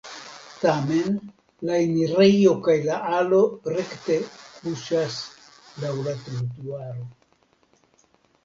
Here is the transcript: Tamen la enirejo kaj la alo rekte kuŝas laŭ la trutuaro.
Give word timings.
Tamen 0.61 1.17
la 1.69 1.75
enirejo 1.81 2.55
kaj 2.67 2.77
la 2.87 2.97
alo 3.17 3.41
rekte 3.75 4.17
kuŝas 4.57 5.21
laŭ 5.85 5.93
la 6.09 6.15
trutuaro. 6.25 7.07